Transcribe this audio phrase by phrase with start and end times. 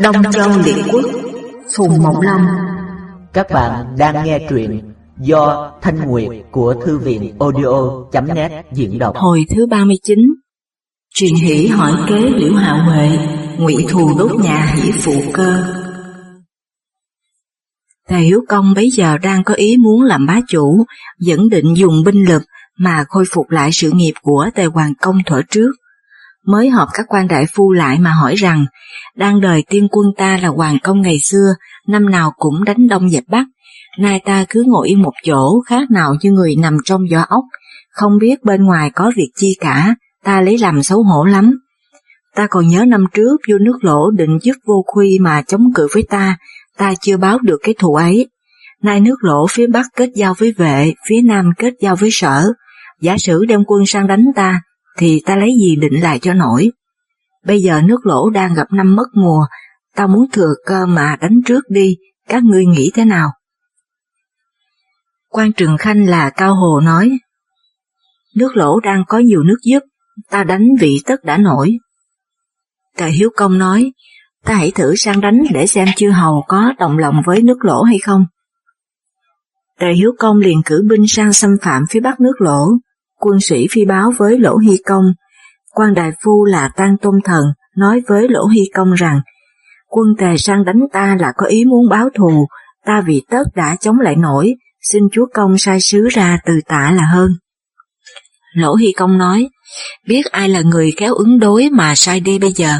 [0.00, 1.04] Đông Châu Liệt Quốc
[1.76, 2.46] Phùng Mộng Long
[3.32, 9.16] Các bạn đang nghe truyện do Thanh Nguyệt của Thư viện audio.net diễn đọc.
[9.16, 10.18] Hồi thứ 39
[11.14, 13.18] Truyền hỷ hỏi kế Liễu Hạ Huệ
[13.58, 15.64] ngụy thù đốt nhà hỷ phụ cơ.
[18.08, 20.84] Tề Hiếu Công bấy giờ đang có ý muốn làm bá chủ,
[21.20, 22.42] dẫn định dùng binh lực
[22.78, 25.70] mà khôi phục lại sự nghiệp của Tề Hoàng Công thuở trước
[26.46, 28.66] mới họp các quan đại phu lại mà hỏi rằng,
[29.16, 31.54] đang đời tiên quân ta là hoàng công ngày xưa,
[31.88, 33.44] năm nào cũng đánh đông dẹp bắc,
[33.98, 37.44] nay ta cứ ngồi yên một chỗ khác nào như người nằm trong gió ốc,
[37.90, 39.94] không biết bên ngoài có việc chi cả,
[40.24, 41.58] ta lấy làm xấu hổ lắm.
[42.34, 45.86] Ta còn nhớ năm trước vua nước lỗ định dứt vô khuy mà chống cự
[45.94, 46.36] với ta,
[46.78, 48.28] ta chưa báo được cái thù ấy.
[48.82, 52.52] Nay nước lỗ phía bắc kết giao với vệ, phía nam kết giao với sở,
[53.00, 54.60] giả sử đem quân sang đánh ta,
[54.98, 56.70] thì ta lấy gì định lại cho nổi.
[57.44, 59.46] Bây giờ nước lỗ đang gặp năm mất mùa,
[59.94, 61.96] ta muốn thừa cơ mà đánh trước đi,
[62.28, 63.30] các ngươi nghĩ thế nào?
[65.28, 67.18] Quan Trường Khanh là Cao Hồ nói,
[68.36, 69.80] nước lỗ đang có nhiều nước giúp,
[70.30, 71.78] ta đánh vị tất đã nổi.
[72.96, 73.92] Tề Hiếu Công nói,
[74.44, 77.82] ta hãy thử sang đánh để xem chư hầu có đồng lòng với nước lỗ
[77.82, 78.26] hay không.
[79.78, 82.68] Tề Hiếu Công liền cử binh sang xâm phạm phía bắc nước lỗ,
[83.24, 85.04] quân sĩ phi báo với Lỗ Hy Công.
[85.70, 87.44] quan đại phu là Tăng Tôn Thần
[87.76, 89.20] nói với Lỗ Hy Công rằng,
[89.88, 92.46] quân tề sang đánh ta là có ý muốn báo thù,
[92.86, 96.92] ta vì tất đã chống lại nổi, xin chúa công sai sứ ra từ tạ
[96.96, 97.30] là hơn.
[98.54, 99.48] Lỗ Hy Công nói,
[100.06, 102.78] biết ai là người kéo ứng đối mà sai đi bây giờ.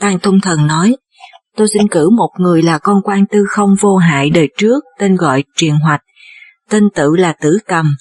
[0.00, 0.96] Tăng Tôn Thần nói,
[1.56, 5.16] tôi xin cử một người là con quan tư không vô hại đời trước tên
[5.16, 6.00] gọi Triền Hoạch,
[6.70, 7.96] tên tự là Tử Cầm,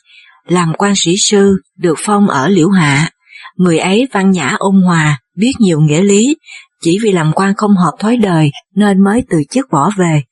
[0.51, 3.09] làm quan sĩ sư, được phong ở Liễu Hạ.
[3.55, 6.35] Người ấy văn nhã ôn hòa, biết nhiều nghĩa lý,
[6.81, 10.23] chỉ vì làm quan không hợp thói đời nên mới từ chức bỏ về.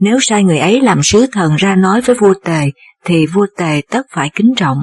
[0.00, 2.70] Nếu sai người ấy làm sứ thần ra nói với vua tề,
[3.04, 4.78] thì vua tề tất phải kính trọng.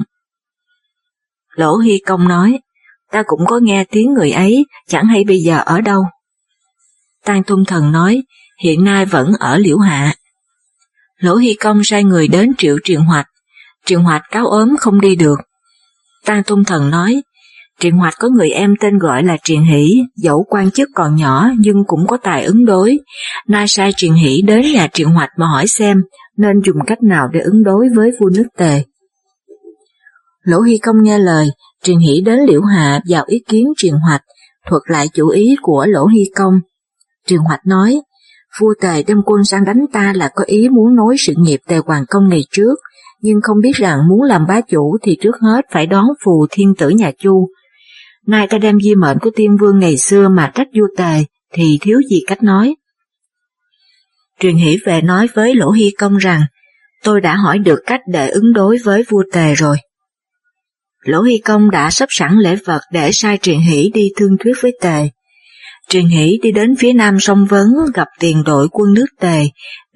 [1.56, 2.58] Lỗ Hy Công nói,
[3.12, 6.02] ta cũng có nghe tiếng người ấy, chẳng hay bây giờ ở đâu.
[7.24, 8.22] Tăng Tung Thần nói,
[8.62, 10.14] hiện nay vẫn ở Liễu Hạ.
[11.18, 13.26] Lỗ Hy Công sai người đến triệu Triền hoạch,
[13.86, 15.38] Triệu Hoạch cáo ốm không đi được.
[16.26, 17.22] Tăng tôn Thần nói,
[17.80, 21.48] Triền Hoạch có người em tên gọi là Triền Hỷ, dẫu quan chức còn nhỏ
[21.58, 22.98] nhưng cũng có tài ứng đối.
[23.48, 26.02] Nay sai Triền Hỷ đến nhà Triền Hoạch mà hỏi xem
[26.36, 28.82] nên dùng cách nào để ứng đối với vua nước Tề.
[30.42, 31.48] Lỗ Hy Công nghe lời,
[31.82, 34.22] Triền Hỷ đến Liễu Hạ vào ý kiến Triền Hoạch,
[34.68, 36.54] thuật lại chủ ý của Lỗ Hy Công.
[37.26, 38.00] Triền Hoạch nói,
[38.60, 41.78] vua Tề đem quân sang đánh ta là có ý muốn nối sự nghiệp Tề
[41.86, 42.74] Hoàng Công ngày trước,
[43.22, 46.74] nhưng không biết rằng muốn làm bá chủ thì trước hết phải đón phù thiên
[46.78, 47.48] tử nhà Chu.
[48.26, 51.78] Nay ta đem di mệnh của tiên vương ngày xưa mà trách vua tề thì
[51.80, 52.74] thiếu gì cách nói.
[54.40, 56.42] Truyền hỷ về nói với Lỗ Hy Công rằng,
[57.04, 59.76] tôi đã hỏi được cách để ứng đối với vua tề rồi.
[61.04, 64.52] Lỗ Hy Công đã sắp sẵn lễ vật để sai Truyền Hỷ đi thương thuyết
[64.62, 65.08] với Tề.
[65.88, 69.46] Truyền Hỷ đi đến phía nam sông Vấn gặp tiền đội quân nước Tề,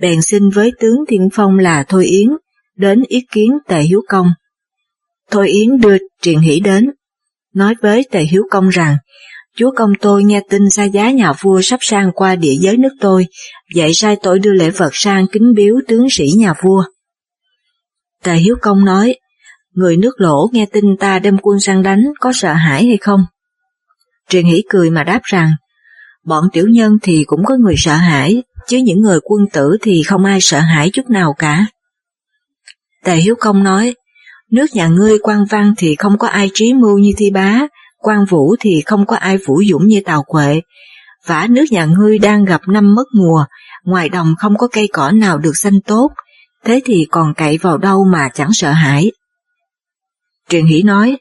[0.00, 2.28] bèn xin với tướng Thiên Phong là Thôi Yến
[2.76, 4.26] đến ý kiến Tề Hiếu Công.
[5.30, 6.90] Thôi Yến đưa Triền Hỷ đến,
[7.54, 8.96] nói với Tề Hiếu Công rằng,
[9.56, 12.92] chúa công tôi nghe tin xa giá nhà vua sắp sang qua địa giới nước
[13.00, 13.26] tôi,
[13.74, 16.84] vậy sai tôi đưa lễ vật sang kính biếu tướng sĩ nhà vua.
[18.22, 19.16] Tề Hiếu Công nói,
[19.72, 23.24] người nước lỗ nghe tin ta đem quân sang đánh có sợ hãi hay không?
[24.28, 25.52] Triền Hỷ cười mà đáp rằng,
[26.24, 30.02] bọn tiểu nhân thì cũng có người sợ hãi, chứ những người quân tử thì
[30.02, 31.66] không ai sợ hãi chút nào cả.
[33.06, 33.94] Tề Hiếu Công nói,
[34.50, 37.60] nước nhà ngươi quan văn thì không có ai trí mưu như thi bá,
[37.98, 40.60] quan vũ thì không có ai vũ dũng như tào quệ,
[41.26, 43.44] vả nước nhà ngươi đang gặp năm mất mùa,
[43.84, 46.10] ngoài đồng không có cây cỏ nào được xanh tốt,
[46.64, 49.10] thế thì còn cậy vào đâu mà chẳng sợ hãi.
[50.48, 51.16] Truyền Hỷ nói,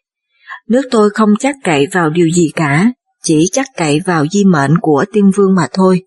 [0.70, 2.92] nước tôi không chắc cậy vào điều gì cả,
[3.24, 6.02] chỉ chắc cậy vào di mệnh của tiên vương mà thôi.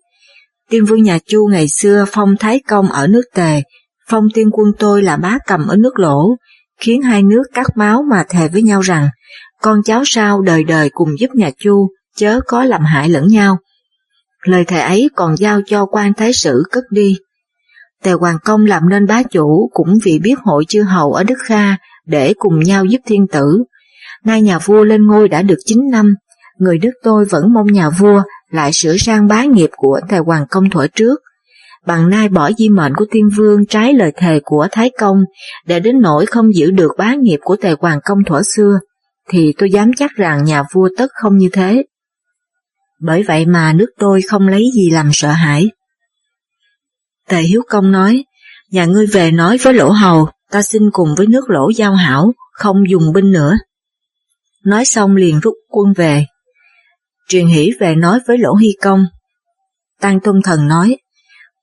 [0.69, 3.61] Tiên vương nhà Chu ngày xưa phong thái công ở nước Tề,
[4.09, 6.35] Phong tiên quân tôi là bá cầm ở nước lỗ,
[6.79, 9.09] khiến hai nước cắt máu mà thề với nhau rằng,
[9.61, 13.57] con cháu sau đời đời cùng giúp nhà Chu, chớ có làm hại lẫn nhau.
[14.43, 17.17] Lời thề ấy còn giao cho quan thái sử cất đi.
[18.03, 21.37] Tề Hoàng Công làm nên bá chủ cũng vì biết hội chư hầu ở Đức
[21.45, 21.75] Kha
[22.05, 23.63] để cùng nhau giúp thiên tử.
[24.25, 26.13] Nay nhà vua lên ngôi đã được 9 năm,
[26.57, 30.45] người Đức tôi vẫn mong nhà vua lại sửa sang bá nghiệp của Tề Hoàng
[30.49, 31.19] Công thuở trước,
[31.89, 35.17] bằng nai bỏ di mệnh của tiên vương trái lời thề của Thái Công
[35.65, 38.79] để đến nỗi không giữ được bá nghiệp của tề hoàng công thuở xưa,
[39.29, 41.83] thì tôi dám chắc rằng nhà vua tất không như thế.
[43.01, 45.69] bởi vậy mà nước tôi không lấy gì làm sợ hãi.
[47.27, 48.23] Tề Hiếu Công nói,
[48.71, 52.33] nhà ngươi về nói với lỗ hầu, ta xin cùng với nước lỗ giao hảo,
[52.51, 53.57] không dùng binh nữa.
[54.65, 56.25] Nói xong liền rút quân về.
[57.27, 59.05] Truyền hỷ về nói với lỗ hy công.
[60.01, 60.97] Tăng Tôn Thần nói,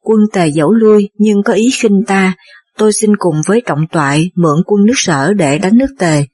[0.06, 2.34] quân tề dẫu lui nhưng có ý khinh ta,
[2.78, 6.24] tôi xin cùng với trọng toại mượn quân nước sở để đánh nước tề.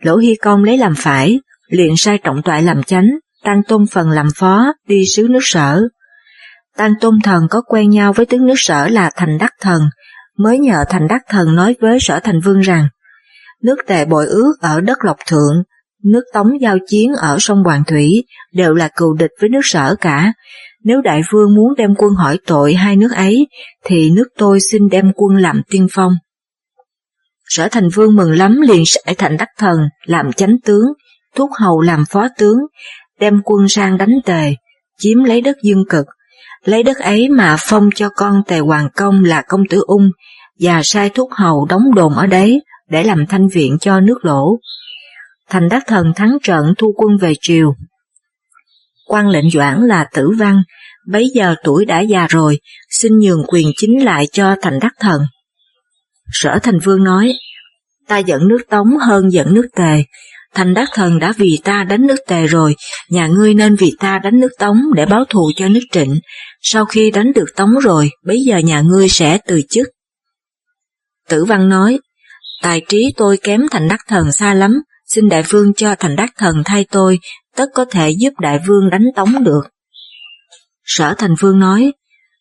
[0.00, 3.06] Lỗ Hy Công lấy làm phải, liền sai trọng toại làm chánh,
[3.44, 5.82] Tăng Tôn Phần làm phó, đi sứ nước sở.
[6.76, 9.82] Tăng Tôn Thần có quen nhau với tướng nước sở là Thành Đắc Thần,
[10.38, 12.88] mới nhờ Thành Đắc Thần nói với sở thành vương rằng,
[13.62, 15.62] nước tề bội ước ở đất Lộc Thượng,
[16.04, 19.94] nước Tống giao chiến ở sông Hoàng Thủy đều là cừu địch với nước sở
[20.00, 20.32] cả.
[20.84, 23.46] Nếu đại vương muốn đem quân hỏi tội hai nước ấy,
[23.84, 26.12] thì nước tôi xin đem quân làm tiên phong.
[27.48, 30.84] Sở thành vương mừng lắm liền sải thành đắc thần làm chánh tướng,
[31.34, 32.58] thúc hầu làm phó tướng,
[33.20, 34.54] đem quân sang đánh tề,
[34.98, 36.06] chiếm lấy đất dương cực,
[36.64, 40.10] lấy đất ấy mà phong cho con tề hoàng công là công tử ung,
[40.60, 44.58] và sai thúc hầu đóng đồn ở đấy để làm thanh viện cho nước lỗ.
[45.50, 47.74] Thành đắc thần thắng trận thu quân về triều
[49.06, 50.62] quan lệnh doãn là tử văn,
[51.08, 52.60] bấy giờ tuổi đã già rồi,
[52.90, 55.22] xin nhường quyền chính lại cho thành đắc thần.
[56.32, 57.32] Sở thành vương nói,
[58.08, 60.02] ta dẫn nước Tống hơn dẫn nước Tề,
[60.54, 62.76] thành đắc thần đã vì ta đánh nước Tề rồi,
[63.10, 66.20] nhà ngươi nên vì ta đánh nước Tống để báo thù cho nước Trịnh,
[66.60, 69.88] sau khi đánh được Tống rồi, bấy giờ nhà ngươi sẽ từ chức.
[71.28, 71.98] Tử văn nói,
[72.62, 76.30] tài trí tôi kém thành đắc thần xa lắm, xin đại vương cho thành đắc
[76.38, 77.18] thần thay tôi,
[77.56, 79.62] tất có thể giúp đại vương đánh Tống được.
[80.84, 81.92] Sở thành vương nói,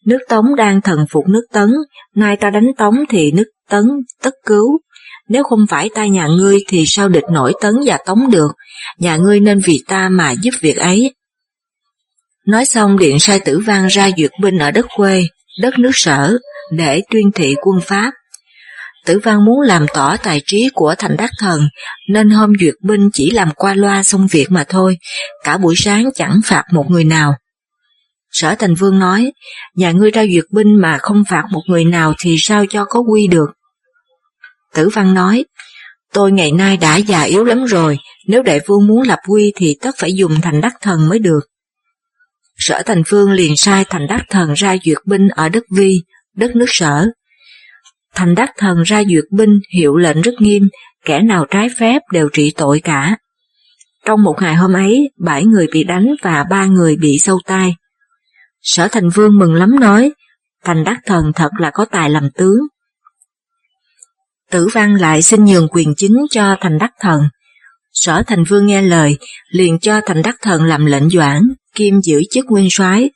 [0.05, 1.69] nước Tống đang thần phục nước Tấn,
[2.15, 3.83] nay ta đánh Tống thì nước Tấn
[4.21, 4.79] tất cứu.
[5.29, 8.51] Nếu không phải ta nhà ngươi thì sao địch nổi Tấn và Tống được,
[8.99, 11.13] nhà ngươi nên vì ta mà giúp việc ấy.
[12.47, 15.27] Nói xong điện sai tử vang ra duyệt binh ở đất quê,
[15.61, 16.37] đất nước sở,
[16.71, 18.13] để tuyên thị quân Pháp.
[19.05, 21.69] Tử văn muốn làm tỏ tài trí của thành đắc thần,
[22.09, 24.97] nên hôm duyệt binh chỉ làm qua loa xong việc mà thôi,
[25.43, 27.33] cả buổi sáng chẳng phạt một người nào.
[28.31, 29.31] Sở Thành Vương nói,
[29.75, 32.99] nhà ngươi ra duyệt binh mà không phạt một người nào thì sao cho có
[32.99, 33.47] quy được.
[34.73, 35.45] Tử Văn nói,
[36.13, 37.97] tôi ngày nay đã già yếu lắm rồi,
[38.27, 41.39] nếu đại vương muốn lập quy thì tất phải dùng thành đắc thần mới được.
[42.57, 46.01] Sở Thành Vương liền sai thành đắc thần ra duyệt binh ở đất Vi,
[46.35, 47.07] đất nước sở.
[48.15, 50.69] Thành đắc thần ra duyệt binh hiệu lệnh rất nghiêm,
[51.05, 53.17] kẻ nào trái phép đều trị tội cả.
[54.05, 57.75] Trong một ngày hôm ấy, bảy người bị đánh và ba người bị sâu tai.
[58.61, 60.11] Sở Thành Vương mừng lắm nói,
[60.63, 62.57] Thành Đắc Thần thật là có tài làm tướng.
[64.51, 67.21] Tử Văn lại xin nhường quyền chính cho Thành Đắc Thần.
[67.93, 69.17] Sở Thành Vương nghe lời,
[69.49, 71.41] liền cho Thành Đắc Thần làm lệnh doãn,
[71.75, 73.09] kim giữ chức nguyên soái.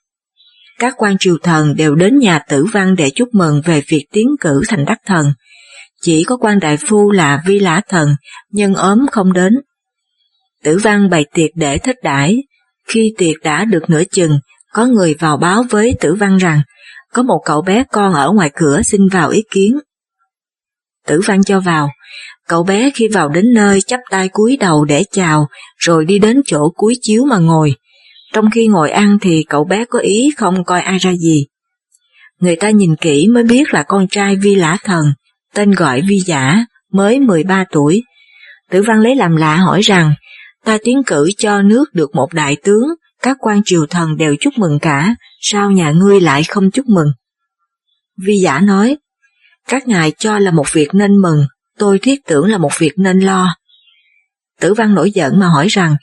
[0.80, 4.28] Các quan triều thần đều đến nhà Tử Văn để chúc mừng về việc tiến
[4.40, 5.34] cử Thành Đắc Thần.
[6.02, 8.16] Chỉ có quan đại phu là Vi Lã Thần,
[8.52, 9.54] nhân ốm không đến.
[10.64, 12.38] Tử Văn bày tiệc để thích đãi,
[12.88, 14.40] khi tiệc đã được nửa chừng
[14.74, 16.62] có người vào báo với tử văn rằng
[17.14, 19.80] có một cậu bé con ở ngoài cửa xin vào ý kiến.
[21.08, 21.90] Tử văn cho vào,
[22.48, 25.48] cậu bé khi vào đến nơi chắp tay cúi đầu để chào,
[25.78, 27.76] rồi đi đến chỗ cúi chiếu mà ngồi.
[28.38, 31.46] Trong khi ngồi ăn thì cậu bé có ý không coi ai ra gì.
[32.40, 35.06] Người ta nhìn kỹ mới biết là con trai Vi Lã Thần,
[35.54, 38.04] tên gọi Vi Giả, mới 13 tuổi.
[38.70, 40.14] Tử văn lấy làm lạ hỏi rằng,
[40.66, 42.84] ta tiến cử cho nước được một đại tướng,
[43.22, 47.08] các quan triều thần đều chúc mừng cả, sao nhà ngươi lại không chúc mừng?
[48.18, 48.98] Vi giả nói,
[49.68, 51.46] các ngài cho là một việc nên mừng,
[51.78, 53.56] tôi thiết tưởng là một việc nên lo.
[54.60, 55.96] Tử văn nổi giận mà hỏi rằng,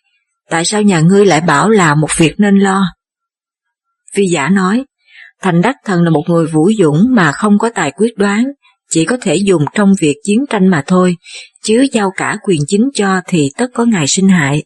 [0.50, 2.86] tại sao nhà ngươi lại bảo là một việc nên lo?
[4.14, 4.84] Vi giả nói,
[5.42, 8.44] Thành Đắc Thần là một người vũ dũng mà không có tài quyết đoán,
[8.90, 11.16] chỉ có thể dùng trong việc chiến tranh mà thôi,
[11.64, 14.64] chứ giao cả quyền chính cho thì tất có ngày sinh hại.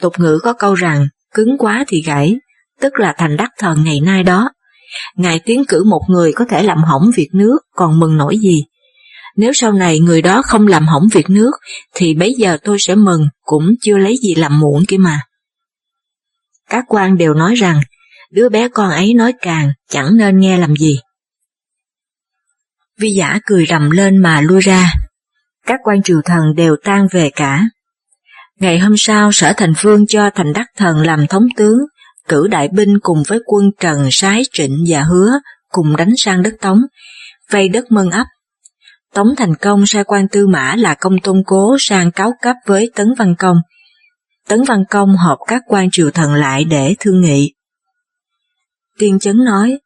[0.00, 2.36] Tục ngữ có câu rằng, cứng quá thì gãy,
[2.80, 4.50] tức là thành đắc thần ngày nay đó.
[5.16, 8.64] Ngài tiến cử một người có thể làm hỏng việc nước, còn mừng nổi gì.
[9.36, 11.50] Nếu sau này người đó không làm hỏng việc nước,
[11.94, 15.20] thì bấy giờ tôi sẽ mừng, cũng chưa lấy gì làm muộn kia mà.
[16.70, 17.80] Các quan đều nói rằng,
[18.32, 20.98] đứa bé con ấy nói càng, chẳng nên nghe làm gì.
[22.98, 24.92] Vi giả cười rầm lên mà lui ra.
[25.66, 27.64] Các quan triều thần đều tan về cả,
[28.60, 31.78] Ngày hôm sau sở thành vương cho thành đắc thần làm thống tướng,
[32.28, 36.54] cử đại binh cùng với quân Trần, Sái, Trịnh và Hứa cùng đánh sang đất
[36.60, 36.80] Tống,
[37.50, 38.26] vây đất Mân ấp.
[39.14, 42.90] Tống thành công sai quan tư mã là công tôn cố sang cáo cấp với
[42.94, 43.56] Tấn Văn Công.
[44.48, 47.52] Tấn Văn Công họp các quan triều thần lại để thương nghị.
[48.98, 49.78] Tiên Chấn nói,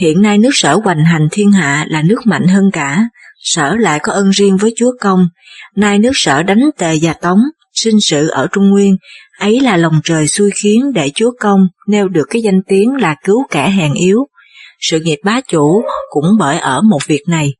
[0.00, 3.08] hiện nay nước sở hoành hành thiên hạ là nước mạnh hơn cả,
[3.38, 5.28] sở lại có ân riêng với chúa công,
[5.76, 7.38] nay nước sở đánh tề và tống,
[7.74, 8.96] sinh sự ở Trung Nguyên,
[9.38, 13.16] ấy là lòng trời xui khiến để chúa công nêu được cái danh tiếng là
[13.24, 14.18] cứu kẻ hèn yếu.
[14.80, 17.54] Sự nghiệp bá chủ cũng bởi ở một việc này.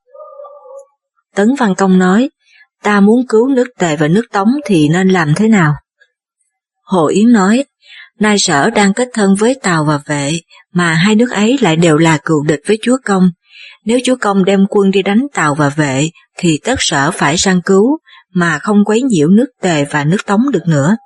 [1.38, 2.30] Tấn Văn Công nói,
[2.82, 5.74] ta muốn cứu nước tề và nước tống thì nên làm thế nào?
[6.82, 7.64] Hồ Yến nói,
[8.20, 10.40] nay sở đang kết thân với Tàu và Vệ,
[10.72, 13.30] mà hai nước ấy lại đều là cựu địch với chúa công.
[13.84, 17.62] Nếu chúa công đem quân đi đánh Tàu và Vệ, thì tất sở phải sang
[17.62, 17.98] cứu,
[18.34, 20.96] mà không quấy nhiễu nước Tề và nước Tống được nữa.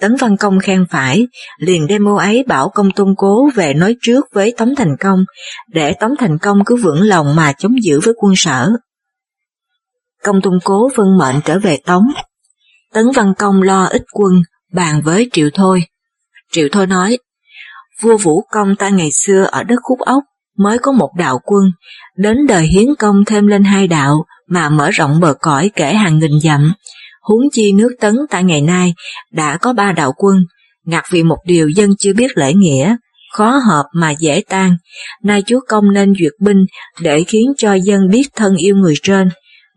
[0.00, 1.26] Tấn Văn Công khen phải,
[1.58, 5.24] liền đem mưu ấy bảo công tôn cố về nói trước với Tống Thành Công,
[5.68, 8.70] để Tống Thành Công cứ vững lòng mà chống giữ với quân sở.
[10.22, 12.04] Công tôn cố vân mệnh trở về Tống.
[12.92, 15.82] Tấn Văn Công lo ít quân, bàn với Triệu Thôi.
[16.52, 17.18] Triệu Thôi nói,
[18.02, 20.22] vua Vũ Công ta ngày xưa ở đất khúc ốc,
[20.58, 21.64] mới có một đạo quân,
[22.16, 26.18] đến đời hiến công thêm lên hai đạo mà mở rộng bờ cõi kể hàng
[26.18, 26.72] nghìn dặm,
[27.28, 28.94] huống chi nước tấn tại ngày nay
[29.32, 30.44] đã có ba đạo quân,
[30.84, 32.96] ngặt vì một điều dân chưa biết lễ nghĩa,
[33.32, 34.76] khó hợp mà dễ tan,
[35.22, 36.66] nay chúa công nên duyệt binh
[37.00, 39.28] để khiến cho dân biết thân yêu người trên,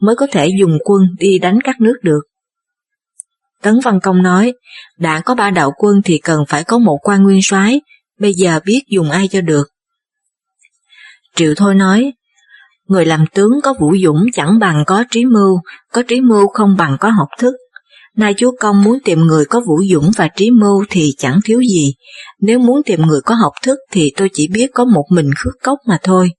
[0.02, 2.22] mới có thể dùng quân đi đánh các nước được.
[3.62, 4.54] Tấn Văn Công nói,
[4.98, 7.82] đã có ba đạo quân thì cần phải có một quan nguyên soái,
[8.20, 9.68] bây giờ biết dùng ai cho được.
[11.36, 12.14] Triệu Thôi nói,
[12.90, 15.60] người làm tướng có vũ dũng chẳng bằng có trí mưu,
[15.94, 17.54] có trí mưu không bằng có học thức.
[18.18, 21.62] Nay chúa công muốn tìm người có vũ dũng và trí mưu thì chẳng thiếu
[21.62, 21.94] gì,
[22.42, 25.54] nếu muốn tìm người có học thức thì tôi chỉ biết có một mình khước
[25.64, 26.32] cốc mà thôi.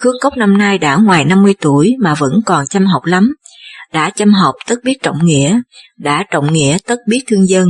[0.00, 3.34] Khước cốc năm nay đã ngoài 50 tuổi mà vẫn còn chăm học lắm,
[3.92, 5.60] đã chăm học tất biết trọng nghĩa,
[5.98, 7.68] đã trọng nghĩa tất biết thương dân,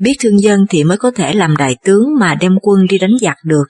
[0.00, 3.14] biết thương dân thì mới có thể làm đại tướng mà đem quân đi đánh
[3.20, 3.64] giặc được.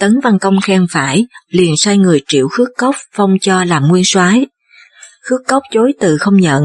[0.00, 4.02] Tấn Văn Công khen phải, liền sai người triệu khước cốc phong cho làm nguyên
[4.04, 4.46] soái.
[5.22, 6.62] Khước cốc chối từ không nhận.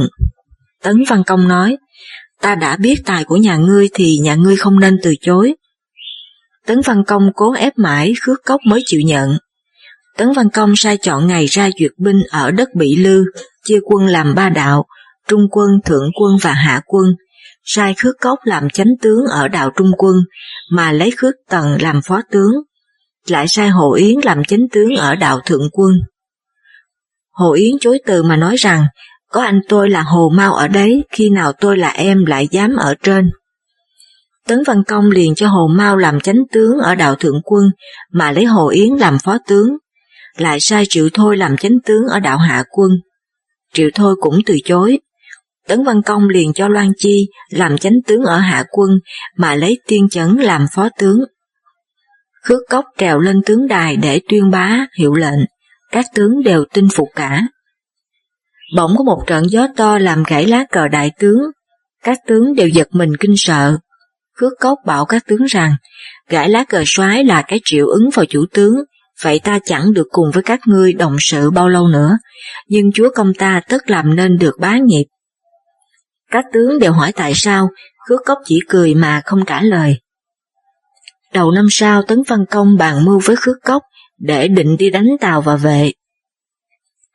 [0.83, 1.77] Tấn Văn Công nói,
[2.41, 5.55] ta đã biết tài của nhà ngươi thì nhà ngươi không nên từ chối.
[6.65, 9.37] Tấn Văn Công cố ép mãi khước cốc mới chịu nhận.
[10.17, 13.23] Tấn Văn Công sai chọn ngày ra duyệt binh ở đất Bị Lư,
[13.63, 14.85] chia quân làm ba đạo,
[15.27, 17.15] Trung quân, Thượng quân và Hạ quân,
[17.63, 20.15] sai khước cốc làm chánh tướng ở đạo Trung quân,
[20.71, 22.51] mà lấy khước tần làm phó tướng
[23.29, 25.91] lại sai Hồ Yến làm chánh tướng ở đạo thượng quân.
[27.31, 28.85] Hồ Yến chối từ mà nói rằng,
[29.31, 32.75] có anh tôi là Hồ Mau ở đấy, khi nào tôi là em lại dám
[32.75, 33.29] ở trên.
[34.47, 37.63] Tấn Văn Công liền cho Hồ Mau làm chánh tướng ở đạo thượng quân,
[38.11, 39.77] mà lấy Hồ Yến làm phó tướng,
[40.37, 42.91] lại sai Triệu Thôi làm chánh tướng ở đạo hạ quân.
[43.73, 44.99] Triệu Thôi cũng từ chối.
[45.67, 48.89] Tấn Văn Công liền cho Loan Chi làm chánh tướng ở hạ quân,
[49.37, 51.19] mà lấy Tiên Chấn làm phó tướng.
[52.45, 55.39] Khước cốc trèo lên tướng đài để tuyên bá hiệu lệnh,
[55.91, 57.41] các tướng đều tin phục cả.
[58.75, 61.39] Bỗng có một trận gió to làm gãy lá cờ đại tướng,
[62.03, 63.77] các tướng đều giật mình kinh sợ.
[64.37, 65.75] Khước cốc bảo các tướng rằng,
[66.29, 68.75] gãy lá cờ soái là cái triệu ứng vào chủ tướng,
[69.21, 72.17] vậy ta chẳng được cùng với các ngươi đồng sự bao lâu nữa,
[72.67, 75.05] nhưng chúa công ta tất làm nên được bá nghiệp.
[76.31, 77.69] Các tướng đều hỏi tại sao,
[78.07, 79.97] khước cốc chỉ cười mà không trả lời.
[81.35, 83.83] Đầu năm sau Tấn Văn Công bàn mưu với Khước Cốc
[84.19, 85.91] để định đi đánh Tàu và vệ.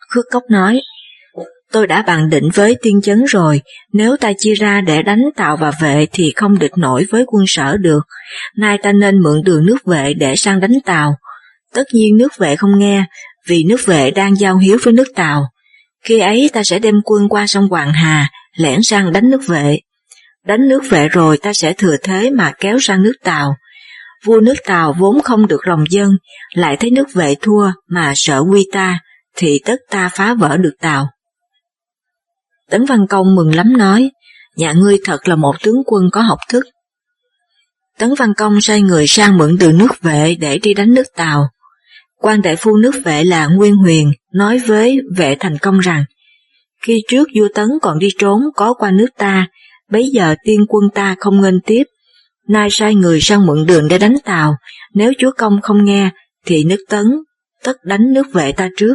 [0.08, 0.80] Khước Cốc nói,
[1.72, 3.60] tôi đã bàn định với tiên chấn rồi,
[3.92, 7.44] nếu ta chia ra để đánh Tàu và vệ thì không địch nổi với quân
[7.48, 8.00] sở được,
[8.56, 11.14] nay ta nên mượn đường nước vệ để sang đánh Tàu.
[11.74, 13.04] Tất nhiên nước vệ không nghe,
[13.46, 15.42] vì nước vệ đang giao hiếu với nước Tàu.
[16.04, 19.78] Khi ấy ta sẽ đem quân qua sông Hoàng Hà, lẻn sang đánh nước vệ.
[20.46, 23.56] Đánh nước vệ rồi ta sẽ thừa thế mà kéo sang nước Tàu,
[24.24, 26.10] vua nước Tàu vốn không được lòng dân,
[26.54, 29.00] lại thấy nước vệ thua mà sợ quy ta,
[29.36, 31.08] thì tất ta phá vỡ được Tàu.
[32.70, 34.10] Tấn Văn Công mừng lắm nói,
[34.56, 36.64] nhà ngươi thật là một tướng quân có học thức.
[37.98, 41.48] Tấn Văn Công sai người sang mượn từ nước vệ để đi đánh nước Tàu.
[42.16, 46.04] quan đại phu nước vệ là Nguyên Huyền nói với vệ thành công rằng,
[46.82, 49.46] khi trước vua Tấn còn đi trốn có qua nước ta,
[49.90, 51.82] bấy giờ tiên quân ta không ngân tiếp,
[52.50, 54.54] nay sai người sang mượn đường để đánh Tàu,
[54.94, 56.10] nếu chúa công không nghe,
[56.46, 57.04] thì nước tấn,
[57.64, 58.94] tất đánh nước vệ ta trước.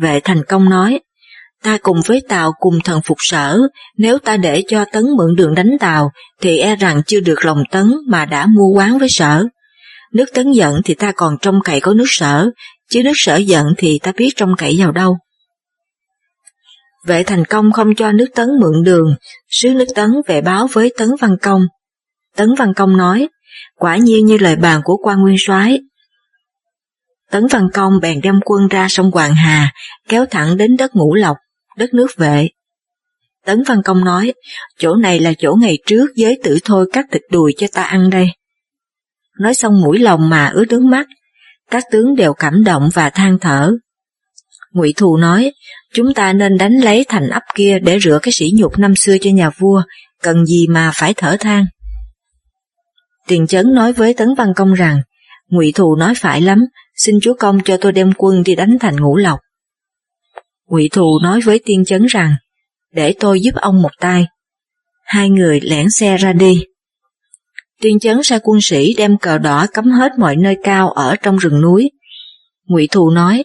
[0.00, 1.00] Vệ thành công nói,
[1.62, 3.58] ta cùng với Tàu cùng thần phục sở,
[3.98, 6.10] nếu ta để cho tấn mượn đường đánh Tàu,
[6.40, 9.44] thì e rằng chưa được lòng tấn mà đã mua quán với sở.
[10.12, 12.50] Nước tấn giận thì ta còn trông cậy có nước sở,
[12.90, 15.18] chứ nước sở giận thì ta biết trông cậy vào đâu.
[17.06, 19.14] Vệ thành công không cho nước tấn mượn đường,
[19.50, 21.66] sứ nước tấn về báo với Tấn Văn Công.
[22.38, 23.28] Tấn Văn Công nói,
[23.76, 25.80] quả nhiên như lời bàn của quan nguyên soái.
[27.30, 29.72] Tấn Văn Công bèn đem quân ra sông Hoàng Hà,
[30.08, 31.36] kéo thẳng đến đất Ngũ Lộc,
[31.76, 32.48] đất nước vệ.
[33.46, 34.32] Tấn Văn Công nói,
[34.78, 38.10] chỗ này là chỗ ngày trước giới tử thôi cắt thịt đùi cho ta ăn
[38.10, 38.26] đây.
[39.40, 41.06] Nói xong mũi lòng mà ướt nước mắt,
[41.70, 43.72] các tướng đều cảm động và than thở.
[44.72, 45.52] Ngụy Thù nói,
[45.94, 49.16] chúng ta nên đánh lấy thành ấp kia để rửa cái sỉ nhục năm xưa
[49.20, 49.82] cho nhà vua,
[50.22, 51.66] cần gì mà phải thở than.
[53.28, 55.00] Tiền chấn nói với Tấn Văn Công rằng,
[55.48, 56.64] Ngụy Thù nói phải lắm,
[56.96, 59.38] xin chúa công cho tôi đem quân đi đánh thành ngũ lộc.
[60.68, 62.34] Ngụy Thù nói với Tiên Chấn rằng,
[62.92, 64.26] để tôi giúp ông một tay.
[65.04, 66.64] Hai người lẻn xe ra đi.
[67.80, 71.36] Tiên Chấn sai quân sĩ đem cờ đỏ cấm hết mọi nơi cao ở trong
[71.36, 71.90] rừng núi.
[72.66, 73.44] Ngụy Thù nói,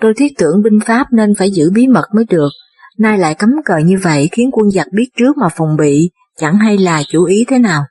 [0.00, 2.50] tôi thiết tưởng binh pháp nên phải giữ bí mật mới được,
[2.98, 6.58] nay lại cấm cờ như vậy khiến quân giặc biết trước mà phòng bị, chẳng
[6.58, 7.82] hay là chủ ý thế nào.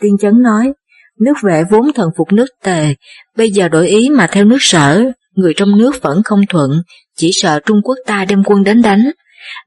[0.00, 0.72] Tiên Chấn nói,
[1.20, 2.94] nước vệ vốn thần phục nước tề,
[3.36, 6.70] bây giờ đổi ý mà theo nước sở, người trong nước vẫn không thuận,
[7.16, 9.10] chỉ sợ Trung Quốc ta đem quân đến đánh.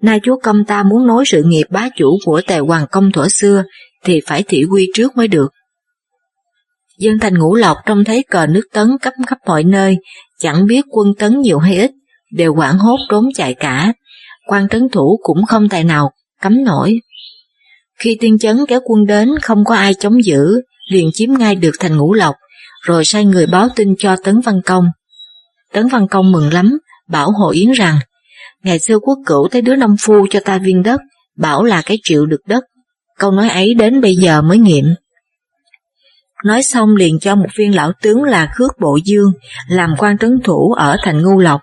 [0.02, 3.28] Nay chúa công ta muốn nối sự nghiệp bá chủ của tề hoàng công thuở
[3.30, 3.64] xưa,
[4.06, 5.52] thì phải thị quy trước mới được.
[6.98, 9.98] Dân thành ngũ lộc trông thấy cờ nước tấn cấp khắp mọi nơi,
[10.40, 11.92] chẳng biết quân tấn nhiều hay ít,
[12.32, 13.94] đều quảng hốt trốn chạy cả,
[14.48, 16.12] quan tấn thủ cũng không tài nào
[16.42, 17.00] cấm nổi.
[18.04, 21.72] Khi tiên chấn kéo quân đến không có ai chống giữ, liền chiếm ngay được
[21.80, 22.36] thành ngũ lộc,
[22.82, 24.86] rồi sai người báo tin cho Tấn Văn Công.
[25.74, 26.78] Tấn Văn Công mừng lắm,
[27.10, 28.00] bảo Hồ Yến rằng,
[28.64, 31.02] ngày xưa quốc cửu thấy đứa nông phu cho ta viên đất,
[31.38, 32.64] bảo là cái triệu được đất,
[33.20, 34.86] câu nói ấy đến bây giờ mới nghiệm.
[36.46, 39.32] Nói xong liền cho một viên lão tướng là Khước Bộ Dương
[39.68, 41.62] làm quan trấn thủ ở thành Ngưu Lộc,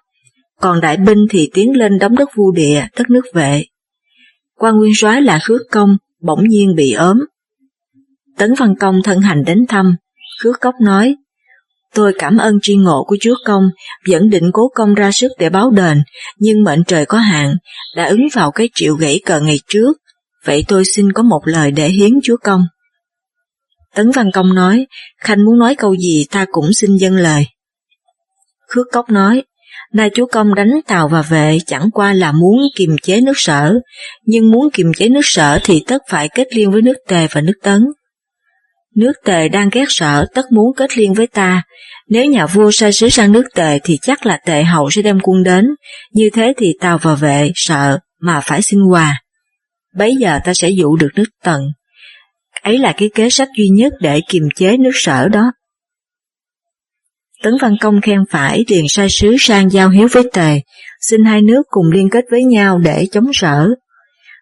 [0.61, 3.65] còn đại binh thì tiến lên đóng đất vu địa, đất nước vệ.
[4.59, 7.19] Quan nguyên soái là Khước Công bỗng nhiên bị ốm.
[8.37, 9.97] Tấn Văn Công thân hành đến thăm,
[10.43, 11.17] Khước Cốc nói,
[11.95, 13.63] Tôi cảm ơn tri ngộ của Chúa Công,
[14.09, 16.03] vẫn định cố công ra sức để báo đền,
[16.39, 17.57] nhưng mệnh trời có hạn,
[17.97, 19.93] đã ứng vào cái triệu gãy cờ ngày trước,
[20.45, 22.63] vậy tôi xin có một lời để hiến Chúa Công.
[23.95, 24.87] Tấn Văn Công nói,
[25.19, 27.47] Khanh muốn nói câu gì ta cũng xin dâng lời.
[28.69, 29.43] Khước Cốc nói,
[29.93, 33.75] nay chúa công đánh tàu và vệ chẳng qua là muốn kiềm chế nước sở,
[34.25, 37.41] nhưng muốn kiềm chế nước sở thì tất phải kết liên với nước tề và
[37.41, 37.87] nước tấn.
[38.95, 41.63] Nước tề đang ghét sở tất muốn kết liên với ta,
[42.09, 45.19] nếu nhà vua sai sứ sang nước tề thì chắc là tề hậu sẽ đem
[45.23, 45.67] quân đến,
[46.13, 49.21] như thế thì tàu và vệ sợ mà phải xin quà.
[49.95, 51.63] Bấy giờ ta sẽ dụ được nước tần.
[52.63, 55.53] Ấy là cái kế sách duy nhất để kiềm chế nước sở đó.
[57.43, 60.61] Tấn Văn Công khen phải liền sai sứ sang giao hiếu với Tề,
[61.01, 63.69] xin hai nước cùng liên kết với nhau để chống sở.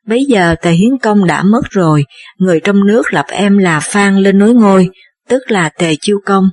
[0.07, 2.05] Bấy giờ Tề Hiến Công đã mất rồi,
[2.39, 4.89] người trong nước lập em là Phan lên nối ngôi,
[5.29, 6.49] tức là Tề Chiêu Công.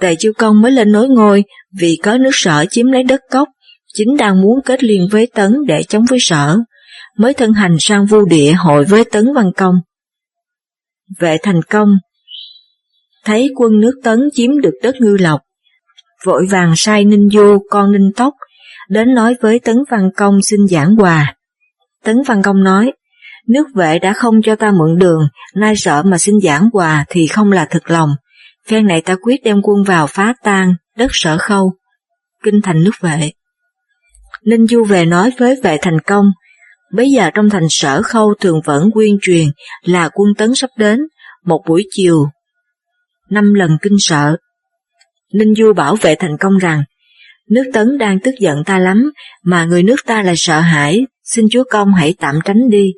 [0.00, 1.44] Tề Chiêu Công mới lên nối ngôi
[1.78, 3.48] vì có nước sở chiếm lấy đất cốc,
[3.94, 6.56] chính đang muốn kết liên với Tấn để chống với sở,
[7.18, 9.74] mới thân hành sang vu địa hội với Tấn Văn Công.
[11.18, 11.88] Vệ thành công
[13.24, 15.40] Thấy quân nước Tấn chiếm được đất ngư lộc,
[16.26, 18.34] vội vàng sai Ninh Du con Ninh Tóc
[18.88, 21.34] đến nói với Tấn Văn Công xin giảng quà.
[22.04, 22.92] Tấn Văn Công nói,
[23.48, 27.26] nước vệ đã không cho ta mượn đường, nay sợ mà xin giảng quà thì
[27.26, 28.10] không là thực lòng.
[28.68, 31.72] Phen này ta quyết đem quân vào phá tan đất sở khâu,
[32.44, 33.32] kinh thành nước vệ.
[34.44, 36.24] Ninh Du về nói với vệ thành công,
[36.92, 39.48] bây giờ trong thành sở khâu thường vẫn quyên truyền
[39.82, 41.00] là quân tấn sắp đến,
[41.44, 42.26] một buổi chiều,
[43.30, 44.36] năm lần kinh sợ,
[45.34, 46.82] Ninh Du bảo vệ thành công rằng,
[47.50, 49.10] nước tấn đang tức giận ta lắm,
[49.44, 52.92] mà người nước ta lại sợ hãi, xin chúa công hãy tạm tránh đi.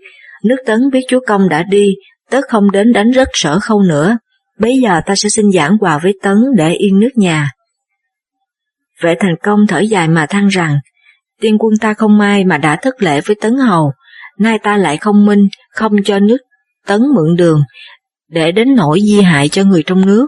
[0.45, 1.95] Nước tấn biết chúa công đã đi,
[2.31, 4.19] tất không đến đánh rất sở khâu nữa,
[4.59, 7.51] bây giờ ta sẽ xin giảng quà với tấn để yên nước nhà.
[9.03, 10.79] Vệ thành công thở dài mà than rằng,
[11.41, 13.93] tiên quân ta không may mà đã thất lễ với tấn hầu,
[14.39, 16.39] nay ta lại không minh, không cho nước
[16.87, 17.63] tấn mượn đường,
[18.29, 20.27] để đến nỗi di hại cho người trong nước,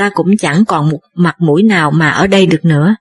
[0.00, 2.94] ta cũng chẳng còn một mặt mũi nào mà ở đây được nữa.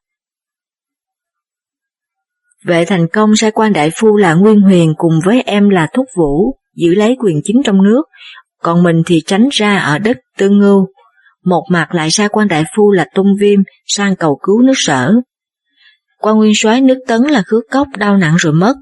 [2.66, 6.06] Vệ thành công sai quan đại phu là Nguyên Huyền cùng với em là Thúc
[6.18, 8.04] Vũ giữ lấy quyền chính trong nước,
[8.62, 10.88] còn mình thì tránh ra ở đất Tương Ngưu.
[11.46, 15.14] Một mặt lại sai quan đại phu là Tung Viêm sang cầu cứu nước sở.
[16.20, 18.74] Quan nguyên soái nước Tấn là Khước Cốc đau nặng rồi mất.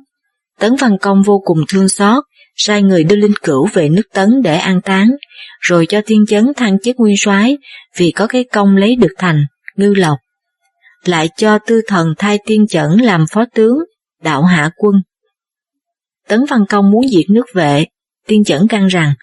[0.60, 2.24] Tấn Văn Công vô cùng thương xót,
[2.58, 5.12] sai người đưa linh cửu về nước Tấn để an táng,
[5.60, 7.58] rồi cho thiên chấn thăng chức nguyên soái
[7.98, 10.18] vì có cái công lấy được thành, ngư lộc.
[11.06, 13.78] Lại cho tư thần thay tiên chẩn làm phó tướng,
[14.24, 14.96] đạo hạ quân.
[16.28, 17.86] Tấn Văn Công muốn diệt nước vệ,
[18.28, 19.14] tiên chẩn căn rằng,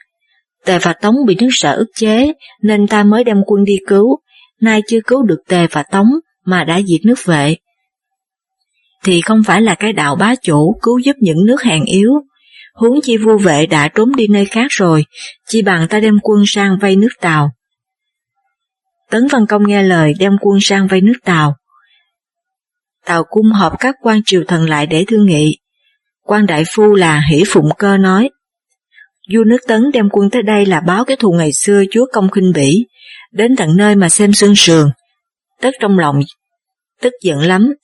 [0.64, 4.18] Tề và Tống bị nước sở ức chế nên ta mới đem quân đi cứu,
[4.60, 6.10] nay chưa cứu được Tề và Tống
[6.44, 7.56] mà đã diệt nước vệ.
[9.04, 12.10] Thì không phải là cái đạo bá chủ cứu giúp những nước hèn yếu,
[12.74, 15.04] huống chi vua vệ đã trốn đi nơi khác rồi,
[15.48, 17.50] chi bằng ta đem quân sang vây nước Tàu.
[19.10, 21.56] Tấn Văn Công nghe lời đem quân sang vây nước Tàu.
[23.04, 25.58] Tàu cung họp các quan triều thần lại để thương nghị.
[26.22, 28.30] quan đại phu là Hỷ Phụng Cơ nói,
[29.34, 32.30] vua nước Tấn đem quân tới đây là báo cái thù ngày xưa chúa công
[32.30, 32.86] khinh bỉ,
[33.32, 34.90] đến tận nơi mà xem sương sườn.
[35.60, 36.20] Tất trong lòng
[37.00, 37.74] tức giận lắm,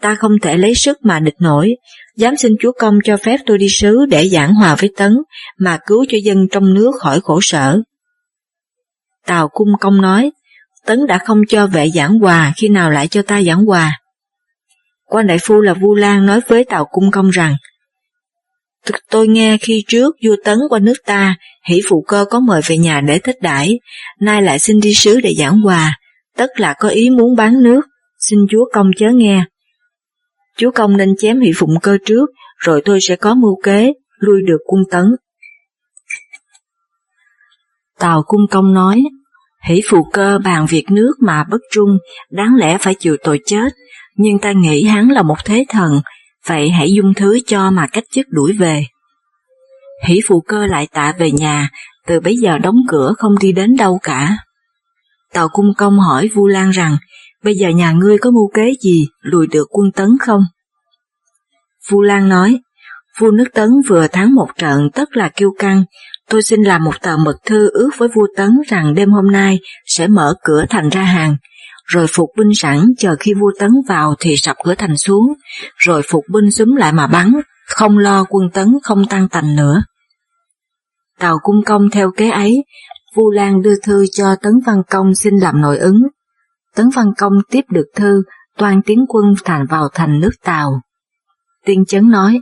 [0.00, 1.76] ta không thể lấy sức mà địch nổi,
[2.20, 5.12] dám xin chúa công cho phép tôi đi sứ để giảng hòa với Tấn,
[5.58, 7.78] mà cứu cho dân trong nước khỏi khổ sở.
[9.26, 10.30] Tào Cung Công nói,
[10.86, 14.00] Tấn đã không cho vệ giảng hòa, khi nào lại cho ta giảng hòa?
[15.04, 17.56] Quan đại phu là Vu Lan nói với Tào Cung Công rằng,
[19.10, 21.36] Tôi nghe khi trước vua Tấn qua nước ta,
[21.68, 23.80] hỷ phụ cơ có mời về nhà để thích đãi,
[24.20, 25.98] nay lại xin đi sứ để giảng hòa,
[26.36, 27.80] tất là có ý muốn bán nước,
[28.18, 29.44] xin chúa công chớ nghe.
[30.56, 34.42] Chúa công nên chém hỷ phụng cơ trước, rồi tôi sẽ có mưu kế, lui
[34.46, 35.04] được quân Tấn.
[37.98, 39.02] Tào Cung Công nói,
[39.64, 41.98] hỷ phụ cơ bàn việc nước mà bất trung,
[42.30, 43.72] đáng lẽ phải chịu tội chết,
[44.16, 46.00] nhưng ta nghĩ hắn là một thế thần,
[46.46, 48.84] vậy hãy dung thứ cho mà cách chức đuổi về.
[50.04, 51.70] Hỷ phụ cơ lại tạ về nhà,
[52.06, 54.36] từ bấy giờ đóng cửa không đi đến đâu cả.
[55.32, 56.96] Tào Cung Công hỏi Vu Lan rằng,
[57.44, 60.42] bây giờ nhà ngươi có mưu kế gì lùi được quân Tấn không?
[61.90, 62.58] Vu Lan nói,
[63.18, 65.84] vua nước Tấn vừa thắng một trận tất là kiêu căng,
[66.28, 69.58] tôi xin làm một tờ mật thư ước với vua Tấn rằng đêm hôm nay
[69.86, 71.36] sẽ mở cửa thành ra hàng,
[71.84, 75.32] rồi phục binh sẵn chờ khi vua Tấn vào thì sập cửa thành xuống,
[75.76, 77.32] rồi phục binh xúm lại mà bắn,
[77.66, 79.82] không lo quân Tấn không tăng tành nữa.
[81.18, 82.64] Tàu cung công theo kế ấy,
[83.14, 86.02] Vu Lan đưa thư cho Tấn Văn Công xin làm nội ứng.
[86.76, 88.22] Tấn Văn Công tiếp được thư,
[88.56, 90.70] toàn tiến quân thành vào thành nước Tàu.
[91.64, 92.40] Tiên chấn nói,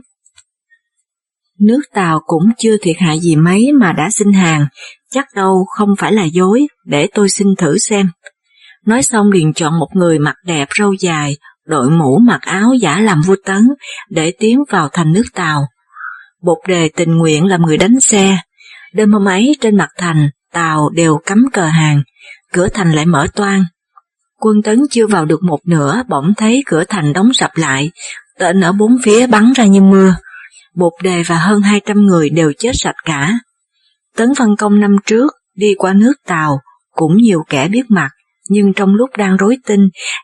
[1.59, 4.67] Nước Tàu cũng chưa thiệt hại gì mấy mà đã xin hàng,
[5.11, 8.09] chắc đâu không phải là dối, để tôi xin thử xem.
[8.85, 12.99] Nói xong liền chọn một người mặt đẹp râu dài, đội mũ mặc áo giả
[12.99, 13.67] làm vua tấn,
[14.09, 15.67] để tiến vào thành nước Tàu.
[16.41, 18.37] Bột đề tình nguyện làm người đánh xe.
[18.93, 22.03] Đêm hôm ấy trên mặt thành, Tàu đều cắm cờ hàng,
[22.53, 23.63] cửa thành lại mở toan.
[24.39, 27.91] Quân tấn chưa vào được một nửa, bỗng thấy cửa thành đóng sập lại,
[28.39, 30.15] tên ở bốn phía bắn ra như mưa.
[30.75, 33.33] Bột đề và hơn 200 người đều chết sạch cả.
[34.15, 36.59] Tấn Văn Công năm trước, đi qua nước Tàu,
[36.91, 38.09] cũng nhiều kẻ biết mặt,
[38.49, 39.79] nhưng trong lúc đang rối tin,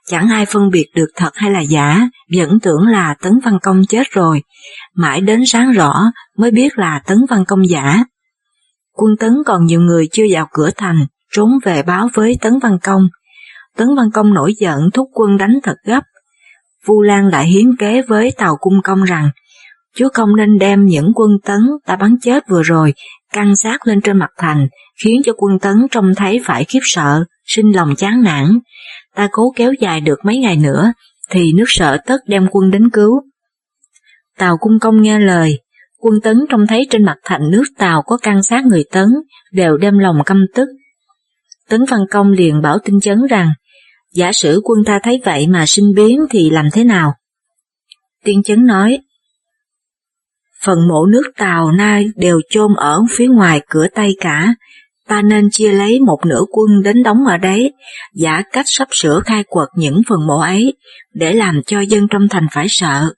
[0.08, 2.02] chẳng ai phân biệt được thật hay là giả,
[2.36, 4.42] vẫn tưởng là Tấn Văn Công chết rồi,
[4.96, 6.04] mãi đến sáng rõ
[6.38, 8.04] mới biết là Tấn Văn Công giả.
[8.94, 12.78] Quân Tấn còn nhiều người chưa vào cửa thành, trốn về báo với Tấn Văn
[12.84, 13.08] Công.
[13.76, 16.04] Tấn Văn Công nổi giận thúc quân đánh thật gấp.
[16.86, 19.30] Vu Lan lại hiến kế với Tàu Cung Công rằng,
[19.96, 22.94] Chúa Công nên đem những quân Tấn đã bắn chết vừa rồi
[23.34, 24.68] căng sát lên trên mặt thành,
[25.04, 28.60] khiến cho quân Tấn trông thấy phải khiếp sợ, sinh lòng chán nản.
[29.16, 30.94] Ta cố kéo dài được mấy ngày nữa,
[31.32, 33.22] thì nước sợ tất đem quân đến cứu.
[34.38, 35.60] Tàu cung công nghe lời,
[36.00, 39.10] quân Tấn trông thấy trên mặt thành nước Tàu có căn sát người Tấn,
[39.52, 40.68] đều đem lòng căm tức.
[41.70, 43.50] Tấn Văn Công liền bảo tinh chấn rằng,
[44.16, 47.14] giả sử quân ta thấy vậy mà sinh biến thì làm thế nào?
[48.24, 49.00] Tiên chấn nói,
[50.64, 54.54] phần mộ nước Tàu nay đều chôn ở phía ngoài cửa Tây cả,
[55.08, 57.74] ta nên chia lấy một nửa quân đến đóng ở đấy,
[58.14, 60.74] giả cách sắp sửa khai quật những phần mộ ấy,
[61.14, 63.14] để làm cho dân trong thành phải sợ.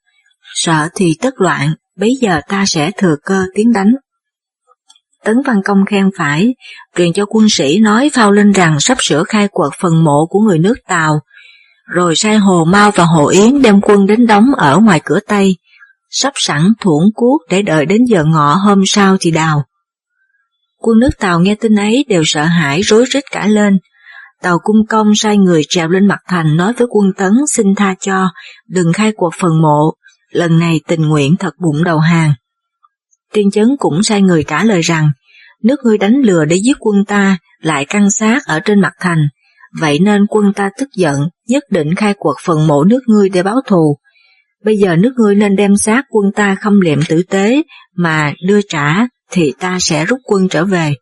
[0.54, 3.94] Sợ thì tất loạn, bấy giờ ta sẽ thừa cơ tiến đánh.
[5.28, 6.56] Tấn Văn Công khen phải,
[6.98, 10.40] truyền cho quân sĩ nói phao lên rằng sắp sửa khai quật phần mộ của
[10.40, 11.20] người nước Tàu,
[11.88, 15.58] rồi sai Hồ Mao và Hồ Yến đem quân đến đóng ở ngoài cửa Tây,
[16.10, 19.64] sắp sẵn thuẫn cuốc để đợi đến giờ ngọ hôm sau thì đào.
[20.78, 23.80] Quân nước Tàu nghe tin ấy đều sợ hãi rối rít cả lên.
[24.42, 27.96] Tàu cung công sai người trèo lên mặt thành nói với quân tấn xin tha
[28.00, 28.30] cho,
[28.68, 29.94] đừng khai cuộc phần mộ,
[30.32, 32.34] lần này tình nguyện thật bụng đầu hàng.
[33.34, 35.10] Tiên chấn cũng sai người trả lời rằng,
[35.64, 39.28] nước ngươi đánh lừa để giết quân ta, lại căng sát ở trên mặt thành,
[39.80, 43.44] vậy nên quân ta tức giận, nhất định khai quật phần mộ nước ngươi để
[43.44, 43.98] báo thù.
[44.64, 47.62] Bây giờ nước ngươi nên đem xác quân ta khâm liệm tử tế,
[47.96, 50.94] mà đưa trả thì ta sẽ rút quân trở về.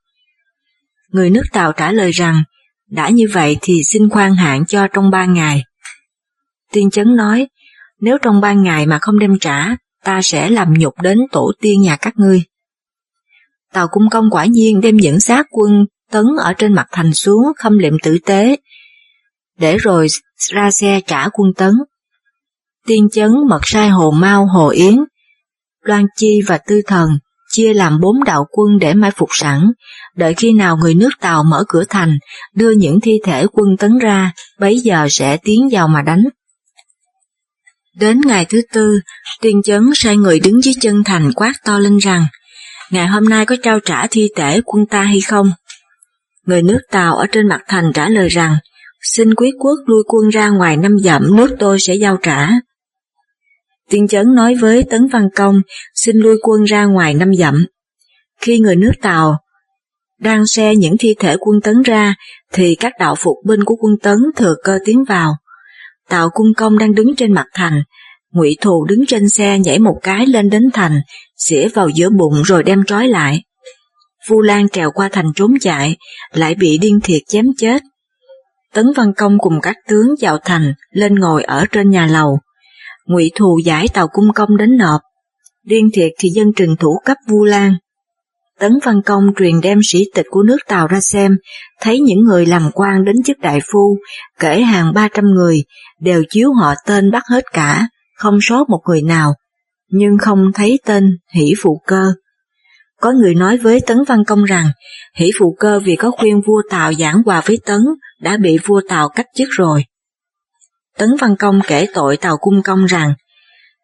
[1.10, 2.44] Người nước Tàu trả lời rằng,
[2.90, 5.64] đã như vậy thì xin khoan hạn cho trong ba ngày.
[6.74, 7.48] Tiên chấn nói,
[8.02, 11.82] nếu trong ba ngày mà không đem trả, ta sẽ làm nhục đến tổ tiên
[11.82, 12.44] nhà các ngươi.
[13.74, 17.52] Tàu cung công quả nhiên đem những xác quân tấn ở trên mặt thành xuống
[17.58, 18.56] khâm liệm tử tế,
[19.60, 20.08] để rồi
[20.54, 21.74] ra xe trả quân tấn.
[22.88, 24.96] Tiên chấn mật sai Hồ Mao Hồ Yến,
[25.82, 27.10] Loan Chi và Tư Thần
[27.52, 29.72] chia làm bốn đạo quân để mai phục sẵn,
[30.16, 32.18] đợi khi nào người nước Tàu mở cửa thành,
[32.54, 36.24] đưa những thi thể quân tấn ra, bấy giờ sẽ tiến vào mà đánh.
[38.00, 39.00] Đến ngày thứ tư,
[39.42, 42.26] tiên chấn sai người đứng dưới chân thành quát to lên rằng,
[42.92, 45.52] ngày hôm nay có trao trả thi thể quân ta hay không?
[46.46, 48.58] Người nước Tàu ở trên mặt thành trả lời rằng,
[49.02, 52.50] xin quý quốc lui quân ra ngoài năm dặm nước tôi sẽ giao trả.
[53.90, 55.62] Tiên chấn nói với Tấn Văn Công
[55.96, 57.66] xin lui quân ra ngoài năm dặm.
[58.42, 59.38] Khi người nước Tàu
[60.20, 62.16] đang xe những thi thể quân Tấn ra,
[62.54, 65.36] thì các đạo phục binh của quân Tấn thừa cơ tiến vào.
[66.10, 67.84] Tào cung công đang đứng trên mặt thành,
[68.32, 71.02] ngụy Thù đứng trên xe nhảy một cái lên đến thành,
[71.38, 73.44] xỉa vào giữa bụng rồi đem trói lại.
[74.28, 75.98] Vu Lan trèo qua thành trốn chạy,
[76.34, 77.82] lại bị điên thiệt chém chết.
[78.74, 82.40] Tấn Văn Công cùng các tướng vào thành, lên ngồi ở trên nhà lầu.
[83.06, 85.02] Ngụy Thù giải tàu cung công đến nộp.
[85.64, 87.74] Điên thiệt thì dân trừng thủ cấp Vu Lan.
[88.60, 91.38] Tấn Văn Công truyền đem sĩ tịch của nước Tàu ra xem,
[91.82, 93.98] thấy những người làm quan đến chức đại phu,
[94.40, 95.64] kể hàng ba trăm người,
[96.00, 97.88] đều chiếu họ tên bắt hết cả,
[98.18, 99.34] không sót một người nào,
[99.90, 102.14] nhưng không thấy tên hỷ phụ cơ.
[103.02, 104.72] Có người nói với Tấn Văn Công rằng,
[105.16, 107.82] hỷ phụ cơ vì có khuyên vua Tàu giảng hòa với Tấn,
[108.22, 109.86] đã bị vua Tàu cách chức rồi.
[110.98, 113.14] Tấn Văn Công kể tội Tàu Cung Công rằng,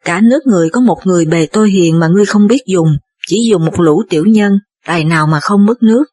[0.05, 2.97] cả nước người có một người bề tôi hiền mà ngươi không biết dùng,
[3.31, 4.51] chỉ dùng một lũ tiểu nhân,
[4.85, 6.03] tài nào mà không mất nước.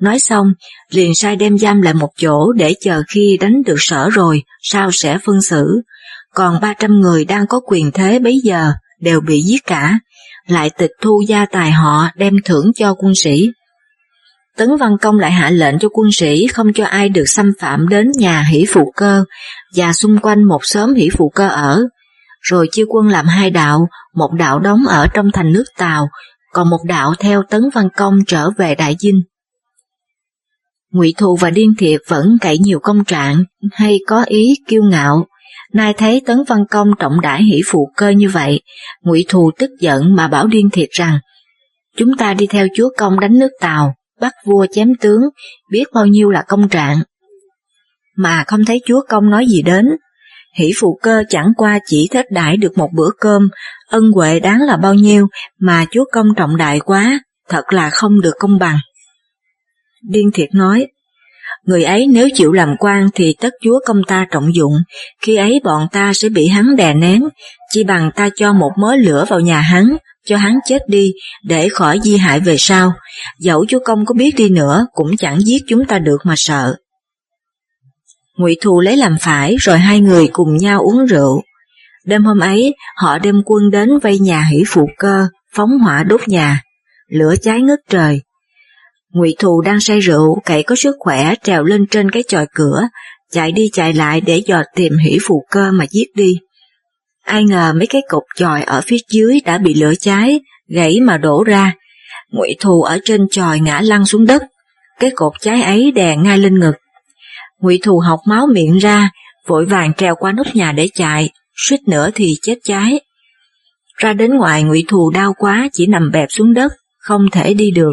[0.00, 0.52] Nói xong,
[0.90, 4.90] liền sai đem giam lại một chỗ để chờ khi đánh được sở rồi, sao
[4.92, 5.80] sẽ phân xử.
[6.34, 9.98] Còn 300 người đang có quyền thế bấy giờ đều bị giết cả,
[10.46, 13.50] lại tịch thu gia tài họ đem thưởng cho quân sĩ.
[14.56, 17.88] Tấn Văn Công lại hạ lệnh cho quân sĩ không cho ai được xâm phạm
[17.88, 19.24] đến nhà hỷ phụ cơ
[19.74, 21.82] và xung quanh một xóm hỷ phụ cơ ở,
[22.40, 26.08] rồi chia quân làm hai đạo, một đạo đóng ở trong thành nước Tàu,
[26.52, 29.20] còn một đạo theo Tấn Văn Công trở về Đại Dinh.
[30.92, 35.26] Ngụy Thù và Điên Thiệp vẫn cậy nhiều công trạng hay có ý kiêu ngạo,
[35.72, 38.60] nay thấy Tấn Văn Công trọng đãi hỷ phụ cơ như vậy,
[39.02, 41.18] Ngụy Thù tức giận mà bảo Điên Thiệp rằng
[41.96, 45.20] chúng ta đi theo chúa công đánh nước Tàu, bắt vua chém tướng,
[45.70, 47.02] biết bao nhiêu là công trạng.
[48.16, 49.86] Mà không thấy chúa công nói gì đến,
[50.58, 53.48] hỷ phụ cơ chẳng qua chỉ thích đãi được một bữa cơm,
[53.88, 55.26] ân huệ đáng là bao nhiêu
[55.60, 58.78] mà chúa công trọng đại quá, thật là không được công bằng.
[60.08, 60.86] Điên thiệt nói,
[61.64, 64.72] người ấy nếu chịu làm quan thì tất chúa công ta trọng dụng,
[65.22, 67.22] khi ấy bọn ta sẽ bị hắn đè nén,
[67.72, 71.12] chỉ bằng ta cho một mớ lửa vào nhà hắn, cho hắn chết đi
[71.44, 72.92] để khỏi di hại về sau,
[73.38, 76.76] dẫu chúa công có biết đi nữa cũng chẳng giết chúng ta được mà sợ.
[78.40, 81.42] Ngụy Thù lấy làm phải rồi hai người cùng nhau uống rượu.
[82.04, 86.28] Đêm hôm ấy, họ đem quân đến vây nhà hỷ phụ cơ, phóng hỏa đốt
[86.28, 86.62] nhà,
[87.08, 88.20] lửa cháy ngất trời.
[89.12, 92.82] Ngụy Thù đang say rượu, cậy có sức khỏe trèo lên trên cái chòi cửa,
[93.32, 96.38] chạy đi chạy lại để dò tìm hỷ phụ cơ mà giết đi.
[97.24, 101.16] Ai ngờ mấy cái cột chòi ở phía dưới đã bị lửa cháy, gãy mà
[101.16, 101.74] đổ ra.
[102.30, 104.42] Ngụy Thù ở trên chòi ngã lăn xuống đất,
[105.00, 106.74] cái cột cháy ấy đè ngay lên ngực.
[107.60, 109.10] Ngụy Thù học máu miệng ra,
[109.46, 113.00] vội vàng treo qua nóc nhà để chạy, suýt nữa thì chết cháy.
[113.96, 117.70] Ra đến ngoài Ngụy Thù đau quá chỉ nằm bẹp xuống đất, không thể đi
[117.70, 117.92] được.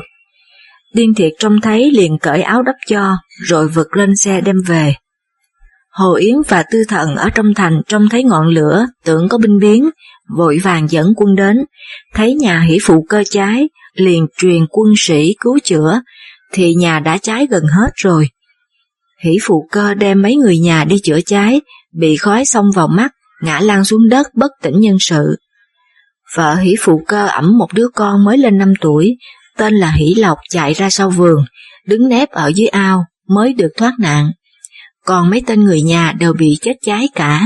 [0.94, 4.96] Điên thiệt trông thấy liền cởi áo đắp cho, rồi vực lên xe đem về.
[5.90, 9.60] Hồ Yến và Tư Thần ở trong thành trông thấy ngọn lửa, tưởng có binh
[9.60, 9.90] biến,
[10.38, 11.58] vội vàng dẫn quân đến,
[12.14, 16.02] thấy nhà hỷ phụ cơ cháy, liền truyền quân sĩ cứu chữa,
[16.54, 18.30] thì nhà đã cháy gần hết rồi.
[19.24, 21.62] Hỷ phụ cơ đem mấy người nhà đi chữa cháy,
[21.94, 25.36] bị khói xông vào mắt, ngã lăn xuống đất bất tỉnh nhân sự.
[26.36, 29.18] Vợ hỷ phụ cơ ẩm một đứa con mới lên 5 tuổi,
[29.58, 31.46] tên là Hỷ Lộc chạy ra sau vườn,
[31.86, 34.32] đứng nép ở dưới ao, mới được thoát nạn
[35.08, 37.42] còn mấy tên người nhà đều bị chết cháy cả,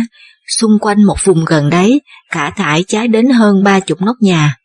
[0.57, 4.55] xung quanh một vùng gần đấy, cả thải cháy đến hơn ba chục nóc nhà.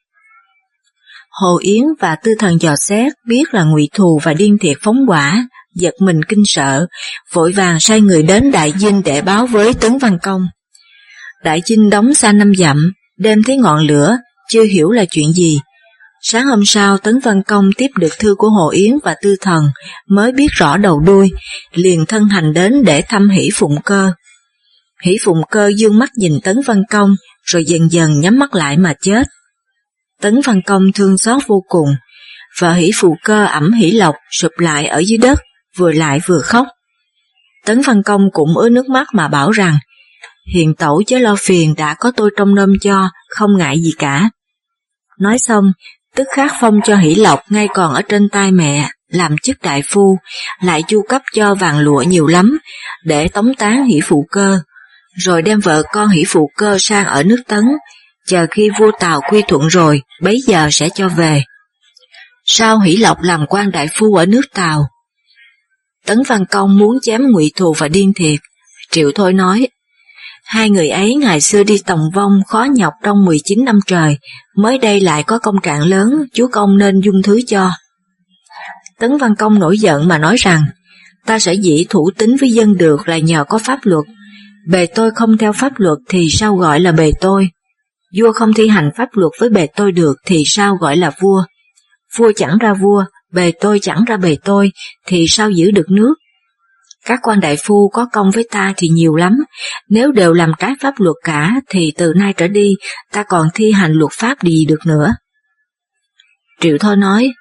[1.30, 4.96] Hồ Yến và Tư Thần dò xét biết là ngụy thù và điên thiệt phóng
[5.08, 6.86] quả, giật mình kinh sợ,
[7.32, 10.46] vội vàng sai người đến Đại Dinh để báo với Tấn Văn Công.
[11.44, 14.16] Đại Dinh đóng xa năm dặm, đêm thấy ngọn lửa,
[14.48, 15.60] chưa hiểu là chuyện gì,
[16.28, 19.70] Sáng hôm sau Tấn Văn Công tiếp được thư của Hồ Yến và Tư Thần,
[20.08, 21.30] mới biết rõ đầu đuôi,
[21.72, 24.12] liền thân hành đến để thăm hỷ phụng cơ.
[25.02, 28.76] Hỷ phụng cơ dương mắt nhìn Tấn Văn Công, rồi dần dần nhắm mắt lại
[28.76, 29.26] mà chết.
[30.20, 31.88] Tấn Văn Công thương xót vô cùng,
[32.60, 35.38] vợ hỷ phụ cơ ẩm hỷ lộc sụp lại ở dưới đất,
[35.76, 36.66] vừa lại vừa khóc.
[37.64, 39.78] Tấn Văn Công cũng ứa nước mắt mà bảo rằng,
[40.54, 44.30] hiện tẩu chớ lo phiền đã có tôi trong nôm cho, không ngại gì cả.
[45.18, 45.72] Nói xong,
[46.14, 49.82] tức khắc phong cho hỷ lộc ngay còn ở trên tay mẹ, làm chức đại
[49.86, 50.18] phu,
[50.62, 52.58] lại chu cấp cho vàng lụa nhiều lắm,
[53.04, 54.60] để tống tán hỷ phụ cơ,
[55.16, 57.64] rồi đem vợ con hỷ phụ cơ sang ở nước Tấn,
[58.26, 61.42] chờ khi vua Tàu quy thuận rồi, bấy giờ sẽ cho về.
[62.44, 64.88] Sao hỷ lộc làm quan đại phu ở nước Tàu?
[66.06, 68.38] Tấn Văn Công muốn chém ngụy thù và điên thiệt,
[68.90, 69.68] Triệu Thôi nói,
[70.44, 74.18] hai người ấy ngày xưa đi tòng vong khó nhọc trong 19 năm trời,
[74.56, 77.70] mới đây lại có công trạng lớn, chúa công nên dung thứ cho.
[78.98, 80.60] Tấn Văn Công nổi giận mà nói rằng,
[81.26, 84.04] ta sẽ dĩ thủ tính với dân được là nhờ có pháp luật,
[84.68, 87.48] bề tôi không theo pháp luật thì sao gọi là bề tôi,
[88.20, 91.44] vua không thi hành pháp luật với bề tôi được thì sao gọi là vua,
[92.16, 93.04] vua chẳng ra vua,
[93.36, 94.72] bề tôi chẳng ra bề tôi
[95.06, 96.14] thì sao giữ được nước.
[97.06, 99.32] Các quan đại phu có công với ta thì nhiều lắm,
[99.88, 102.74] nếu đều làm trái pháp luật cả thì từ nay trở đi
[103.12, 105.14] ta còn thi hành luật pháp gì được nữa.
[106.60, 107.32] Triệu Thôi nói,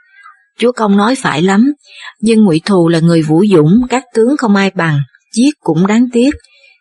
[0.60, 1.74] Chúa Công nói phải lắm,
[2.22, 5.00] nhưng ngụy Thù là người vũ dũng, các tướng không ai bằng,
[5.34, 6.36] giết cũng đáng tiếc.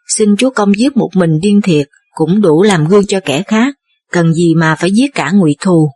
[0.08, 3.74] Xin Chúa Công giết một mình điên thiệt, cũng đủ làm gương cho kẻ khác,
[4.12, 5.90] cần gì mà phải giết cả ngụy Thù.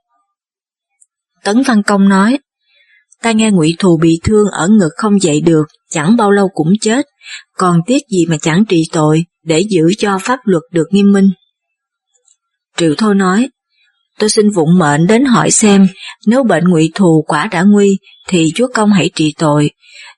[1.45, 2.39] Tấn Văn Công nói,
[3.23, 6.73] ta nghe ngụy Thù bị thương ở ngực không dậy được, chẳng bao lâu cũng
[6.81, 7.07] chết,
[7.57, 11.31] còn tiếc gì mà chẳng trị tội, để giữ cho pháp luật được nghiêm minh.
[12.77, 13.49] Triệu Thôi nói,
[14.19, 15.89] Tôi xin vụng mệnh đến hỏi xem,
[16.27, 19.71] nếu bệnh ngụy thù quả đã nguy, thì Chúa Công hãy trị tội.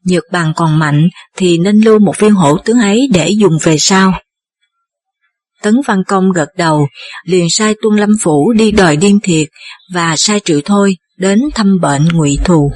[0.04, 3.78] Nhược bằng còn mạnh, thì nên lưu một viên hổ tướng ấy để dùng về
[3.78, 4.12] sau.
[5.62, 6.86] Tấn Văn Công gật đầu,
[7.24, 9.48] liền sai Tuân Lâm Phủ đi đòi điên thiệt,
[9.94, 12.70] và sai triệu thôi đến thăm bệnh ngụy thù.